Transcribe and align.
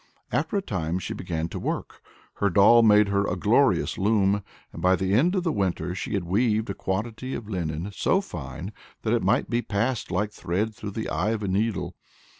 After 0.31 0.57
a 0.57 0.63
time 0.63 0.97
she 0.97 1.13
began 1.13 1.47
to 1.49 1.59
work. 1.59 2.01
Her 2.37 2.49
doll 2.49 2.81
made 2.81 3.09
her 3.09 3.23
a 3.27 3.35
glorious 3.35 3.99
loom, 3.99 4.41
and 4.73 4.81
by 4.81 4.95
the 4.95 5.13
end 5.13 5.35
of 5.35 5.43
the 5.43 5.51
winter 5.51 5.93
she 5.93 6.15
had 6.15 6.23
weaved 6.23 6.71
a 6.71 6.73
quantity 6.73 7.35
of 7.35 7.47
linen 7.47 7.91
so 7.93 8.19
fine 8.19 8.73
that 9.03 9.13
it 9.13 9.21
might 9.21 9.47
be 9.47 9.61
passed 9.61 10.09
like 10.09 10.31
thread 10.31 10.73
through 10.73 10.89
the 10.93 11.07
eye 11.09 11.29
of 11.29 11.43
a 11.43 11.47
needle. 11.47 11.93